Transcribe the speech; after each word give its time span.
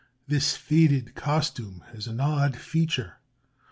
This 0.27 0.57
faded 0.57 1.13
costume 1.13 1.83
has 1.91 2.07
an 2.07 2.19
odd 2.19 2.57
feature. 2.57 3.19